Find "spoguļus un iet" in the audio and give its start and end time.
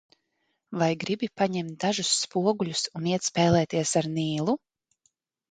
2.21-3.27